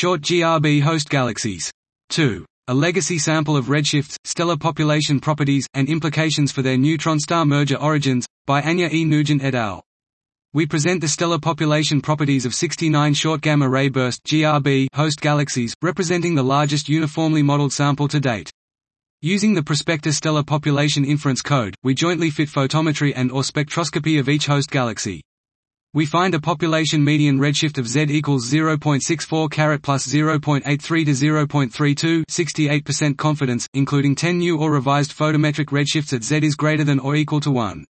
Short 0.00 0.22
GRB 0.22 0.80
host 0.80 1.10
galaxies. 1.10 1.70
2. 2.08 2.46
A 2.68 2.72
legacy 2.72 3.18
sample 3.18 3.54
of 3.54 3.66
redshifts, 3.66 4.16
stellar 4.24 4.56
population 4.56 5.20
properties, 5.20 5.66
and 5.74 5.90
implications 5.90 6.50
for 6.50 6.62
their 6.62 6.78
neutron 6.78 7.20
star 7.20 7.44
merger 7.44 7.76
origins, 7.76 8.26
by 8.46 8.62
Anya 8.62 8.88
E. 8.90 9.04
Nugent 9.04 9.44
et 9.44 9.54
al. 9.54 9.82
We 10.54 10.64
present 10.64 11.02
the 11.02 11.08
stellar 11.08 11.38
population 11.38 12.00
properties 12.00 12.46
of 12.46 12.54
69 12.54 13.12
short 13.12 13.42
gamma 13.42 13.68
ray 13.68 13.90
burst 13.90 14.24
(GRB) 14.24 14.86
host 14.94 15.20
galaxies, 15.20 15.74
representing 15.82 16.34
the 16.34 16.42
largest 16.42 16.88
uniformly 16.88 17.42
modeled 17.42 17.74
sample 17.74 18.08
to 18.08 18.20
date. 18.20 18.50
Using 19.20 19.52
the 19.52 19.62
Prospector 19.62 20.12
stellar 20.12 20.42
population 20.42 21.04
inference 21.04 21.42
code, 21.42 21.74
we 21.82 21.92
jointly 21.92 22.30
fit 22.30 22.48
photometry 22.48 23.12
and 23.14 23.30
or 23.30 23.42
spectroscopy 23.42 24.18
of 24.18 24.30
each 24.30 24.46
host 24.46 24.70
galaxy. 24.70 25.20
We 25.92 26.06
find 26.06 26.36
a 26.36 26.40
population 26.40 27.02
median 27.02 27.40
redshift 27.40 27.76
of 27.76 27.88
Z 27.88 28.02
equals 28.10 28.48
0.64 28.48 29.50
caret 29.50 29.82
plus 29.82 30.06
0.83 30.06 31.04
to 31.04 31.10
0.32 31.10 32.22
68% 32.30 33.16
confidence, 33.16 33.66
including 33.74 34.14
10 34.14 34.38
new 34.38 34.56
or 34.56 34.70
revised 34.70 35.12
photometric 35.18 35.70
redshifts 35.70 36.12
at 36.12 36.22
Z 36.22 36.46
is 36.46 36.54
greater 36.54 36.84
than 36.84 37.00
or 37.00 37.16
equal 37.16 37.40
to 37.40 37.50
1. 37.50 37.84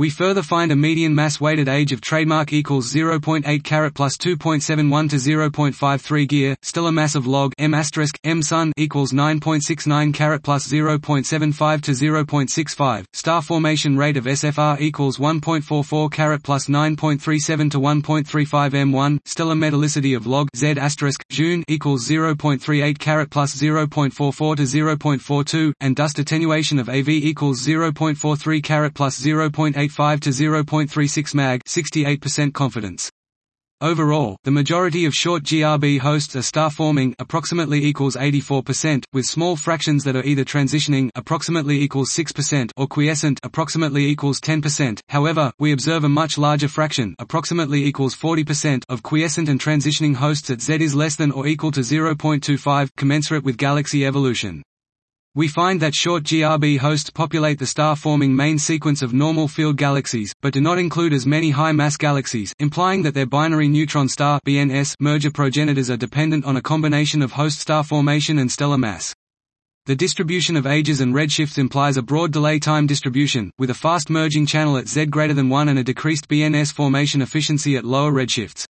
We 0.00 0.08
further 0.08 0.42
find 0.42 0.72
a 0.72 0.76
median 0.76 1.14
mass 1.14 1.42
weighted 1.42 1.68
age 1.68 1.92
of 1.92 2.00
trademark 2.00 2.54
equals 2.54 2.90
0.8 2.90 3.62
caret 3.62 3.92
plus 3.92 4.16
2.71 4.16 5.10
to 5.10 5.16
0.53 5.16 6.26
gear, 6.26 6.56
stellar 6.62 6.90
mass 6.90 7.14
of 7.14 7.26
log 7.26 7.52
m 7.58 7.74
asterisk 7.74 8.18
m 8.24 8.40
sun 8.40 8.72
equals 8.78 9.12
9.69 9.12 10.14
caret 10.14 10.42
plus 10.42 10.66
0.75 10.66 11.82
to 11.82 11.90
0.65, 11.90 13.04
star 13.12 13.42
formation 13.42 13.94
rate 13.98 14.16
of 14.16 14.24
SFR 14.24 14.80
equals 14.80 15.18
1.44 15.18 16.10
caret 16.10 16.42
plus 16.42 16.66
9.37 16.68 17.70
to 17.70 17.78
1.35 17.78 18.70
m1, 18.70 19.18
stellar 19.26 19.54
metallicity 19.54 20.16
of 20.16 20.26
log 20.26 20.48
z 20.56 20.78
asterisk 20.78 21.22
June 21.28 21.62
equals 21.68 22.08
0.38 22.08 22.98
caret 22.98 23.28
plus 23.28 23.54
0.44 23.54 24.56
to 24.56 24.62
0.42, 24.62 25.74
and 25.78 25.94
dust 25.94 26.18
attenuation 26.18 26.78
of 26.78 26.88
AV 26.88 27.10
equals 27.10 27.60
0.43 27.60 28.62
caret 28.62 28.94
plus 28.94 29.20
0.8 29.20 29.89
0.85 29.90 30.20
to 30.20 30.30
0.36 30.30 31.34
mag 31.34 31.60
68% 31.64 32.54
confidence. 32.54 33.10
Overall, 33.82 34.36
the 34.44 34.50
majority 34.50 35.06
of 35.06 35.14
short 35.14 35.42
GRB 35.42 36.00
hosts 36.00 36.36
are 36.36 36.42
star-forming 36.42 37.14
approximately 37.18 37.82
equals 37.82 38.14
84%, 38.14 39.04
with 39.14 39.24
small 39.24 39.56
fractions 39.56 40.04
that 40.04 40.14
are 40.14 40.22
either 40.22 40.44
transitioning 40.44 41.08
approximately 41.14 41.80
equals 41.80 42.10
6% 42.10 42.72
or 42.76 42.86
quiescent 42.86 43.40
approximately 43.42 44.04
equals 44.04 44.38
10%. 44.38 45.00
However, 45.08 45.50
we 45.58 45.72
observe 45.72 46.04
a 46.04 46.10
much 46.10 46.36
larger 46.36 46.68
fraction 46.68 47.14
approximately 47.18 47.86
equals 47.86 48.14
40% 48.14 48.84
of 48.90 49.02
quiescent 49.02 49.48
and 49.48 49.58
transitioning 49.58 50.16
hosts 50.16 50.50
at 50.50 50.60
Z 50.60 50.74
is 50.82 50.94
less 50.94 51.16
than 51.16 51.32
or 51.32 51.46
equal 51.46 51.72
to 51.72 51.80
0.25, 51.80 52.90
commensurate 52.98 53.44
with 53.44 53.56
galaxy 53.56 54.04
evolution. 54.04 54.62
We 55.36 55.46
find 55.46 55.80
that 55.80 55.94
short 55.94 56.24
GRB 56.24 56.78
hosts 56.78 57.08
populate 57.08 57.60
the 57.60 57.66
star-forming 57.66 58.34
main 58.34 58.58
sequence 58.58 59.00
of 59.00 59.14
normal 59.14 59.46
field 59.46 59.76
galaxies, 59.76 60.34
but 60.42 60.52
do 60.52 60.60
not 60.60 60.76
include 60.76 61.12
as 61.12 61.24
many 61.24 61.50
high-mass 61.50 61.96
galaxies, 61.96 62.52
implying 62.58 63.02
that 63.02 63.14
their 63.14 63.26
binary 63.26 63.68
neutron 63.68 64.08
star 64.08 64.40
BNS 64.44 64.96
merger 64.98 65.30
progenitors 65.30 65.88
are 65.88 65.96
dependent 65.96 66.44
on 66.44 66.56
a 66.56 66.60
combination 66.60 67.22
of 67.22 67.30
host 67.30 67.60
star 67.60 67.84
formation 67.84 68.40
and 68.40 68.50
stellar 68.50 68.76
mass. 68.76 69.14
The 69.86 69.94
distribution 69.94 70.56
of 70.56 70.66
ages 70.66 71.00
and 71.00 71.14
redshifts 71.14 71.58
implies 71.58 71.96
a 71.96 72.02
broad 72.02 72.32
delay 72.32 72.58
time 72.58 72.88
distribution, 72.88 73.52
with 73.56 73.70
a 73.70 73.74
fast 73.74 74.10
merging 74.10 74.46
channel 74.46 74.76
at 74.78 74.88
z 74.88 75.06
greater 75.06 75.34
than 75.34 75.48
1 75.48 75.68
and 75.68 75.78
a 75.78 75.84
decreased 75.84 76.26
BNS 76.26 76.72
formation 76.72 77.22
efficiency 77.22 77.76
at 77.76 77.84
lower 77.84 78.10
redshifts. 78.10 78.66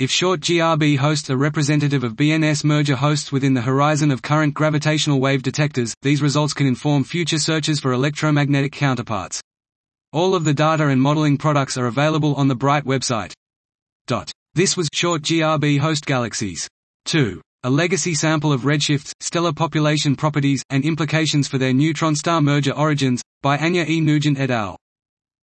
If 0.00 0.10
short 0.10 0.40
GRB 0.40 0.96
hosts 0.96 1.28
are 1.28 1.36
representative 1.36 2.04
of 2.04 2.14
BNS 2.14 2.64
merger 2.64 2.96
hosts 2.96 3.30
within 3.30 3.52
the 3.52 3.60
horizon 3.60 4.10
of 4.10 4.22
current 4.22 4.54
gravitational 4.54 5.20
wave 5.20 5.42
detectors, 5.42 5.92
these 6.00 6.22
results 6.22 6.54
can 6.54 6.66
inform 6.66 7.04
future 7.04 7.38
searches 7.38 7.80
for 7.80 7.92
electromagnetic 7.92 8.72
counterparts. 8.72 9.42
All 10.10 10.34
of 10.34 10.44
the 10.44 10.54
data 10.54 10.88
and 10.88 11.02
modeling 11.02 11.36
products 11.36 11.76
are 11.76 11.84
available 11.84 12.34
on 12.36 12.48
the 12.48 12.54
Bright 12.54 12.86
website. 12.86 13.34
Dot. 14.06 14.32
This 14.54 14.74
was 14.74 14.88
Short 14.94 15.20
GRB 15.20 15.78
host 15.78 16.06
galaxies. 16.06 16.66
2. 17.04 17.42
A 17.64 17.68
legacy 17.68 18.14
sample 18.14 18.54
of 18.54 18.62
redshifts, 18.62 19.12
stellar 19.20 19.52
population 19.52 20.16
properties, 20.16 20.62
and 20.70 20.82
implications 20.82 21.46
for 21.46 21.58
their 21.58 21.74
neutron 21.74 22.16
star 22.16 22.40
merger 22.40 22.72
origins, 22.72 23.20
by 23.42 23.58
Anya 23.58 23.84
E. 23.86 24.00
Nugent 24.00 24.40
et 24.40 24.50
al. 24.50 24.78